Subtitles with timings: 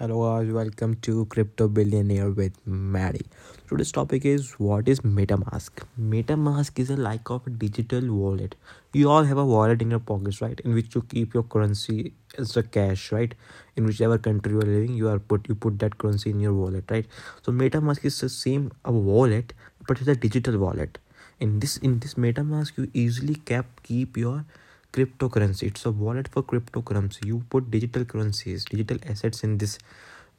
[0.00, 3.26] Hello guys, welcome to Crypto Billionaire with Maddy.
[3.68, 5.70] Today's topic is what is MetaMask?
[6.00, 8.54] MetaMask is a like of a digital wallet.
[8.92, 10.60] You all have a wallet in your pockets, right?
[10.60, 13.34] In which you keep your currency as a cash, right?
[13.74, 16.54] In whichever country you are living, you are put you put that currency in your
[16.54, 17.06] wallet, right?
[17.42, 19.52] So MetaMask is the same a wallet,
[19.88, 20.98] but it's a digital wallet.
[21.40, 24.44] In this in this MetaMask, you easily kept keep your
[24.92, 25.64] cryptocurrency.
[25.64, 27.26] It's a wallet for cryptocurrency.
[27.26, 29.78] You put digital currencies digital assets in this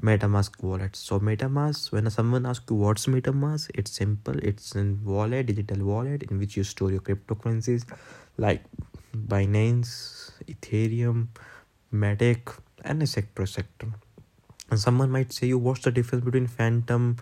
[0.00, 0.94] metamask wallet.
[0.96, 3.70] So metamask when someone asks you what's metamask?
[3.74, 4.38] It's simple.
[4.38, 7.84] It's a wallet digital wallet in which you store your cryptocurrencies
[8.36, 8.64] like
[9.16, 11.28] binance ethereum
[11.92, 12.54] matic
[12.84, 13.88] and etc sector.
[14.70, 17.16] And someone might say you what's the difference between phantom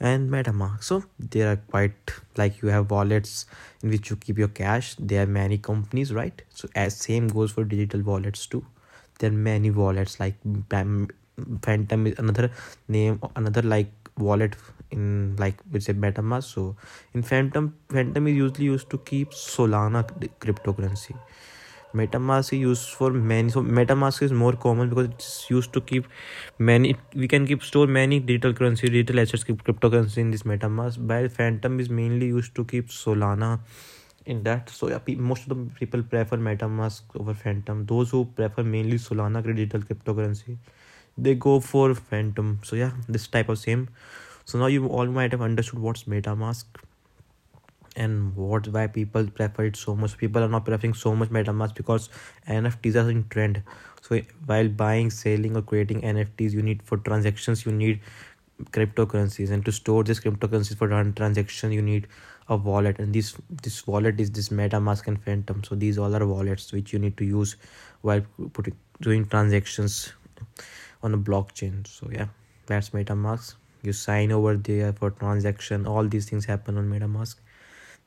[0.00, 3.46] and metamask ah, so they are quite like you have wallets
[3.82, 4.94] in which you keep your cash.
[4.98, 6.42] There are many companies right?
[6.50, 8.64] So as same goes for digital wallets too.
[9.18, 10.34] There are many wallets like
[11.62, 12.50] phantom is another
[12.88, 14.56] name another like wallet
[14.90, 16.76] in like which say metamask ah, so
[17.14, 20.02] in phantom phantom is usually used to keep solana
[20.44, 21.14] cryptocurrency
[21.94, 26.06] metamask is used for many so metamask is more common because it's used to keep
[26.58, 31.28] many we can keep store many digital currency digital assets cryptocurrency in this metamask while
[31.28, 33.58] phantom is mainly used to keep solana
[34.26, 34.68] in that.
[34.70, 37.86] So yeah most of the people prefer metamask over phantom.
[37.86, 40.58] Those who prefer mainly solana digital cryptocurrency
[41.18, 42.60] they go for phantom.
[42.62, 43.88] So yeah this type of same.
[44.44, 46.64] So now you all might have understood what's metamask
[47.96, 50.16] and what why people prefer it so much.
[50.16, 52.08] People are not preferring so much metamask because
[52.48, 53.62] nfts are in trend.
[54.00, 58.00] So while buying selling or creating nfts you need for transactions you need
[58.70, 59.50] cryptocurrencies.
[59.50, 62.06] And to store this cryptocurrencies for transaction you need
[62.48, 62.98] a wallet.
[62.98, 65.62] And this this wallet is this metamask and phantom.
[65.64, 67.56] So these all are wallets which you need to use
[68.00, 70.12] while putting doing transactions
[71.02, 71.86] on a blockchain.
[71.86, 72.28] So yeah
[72.66, 75.86] that's metamask you sign over there for transaction.
[75.86, 77.34] All these things happen on metamask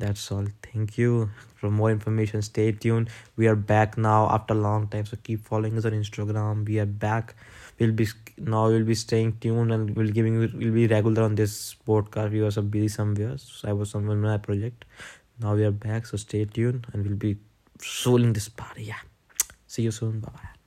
[0.00, 0.46] that's all.
[0.62, 1.30] Thank you.
[1.56, 3.10] For more information stay tuned.
[3.36, 6.66] We are back now after a long time so keep following us on instagram.
[6.66, 7.34] We are back.
[7.78, 8.08] We'll be
[8.38, 12.32] now we'll be staying tuned and we'll giving we'll be regular on this podcast.
[12.32, 14.86] We were so busy somewhere so i was somewhere in my project.
[15.40, 17.36] Now we are back so stay tuned and we'll be
[17.80, 19.04] soling this party yeah.
[19.66, 20.20] See you soon.
[20.20, 20.59] Bye bye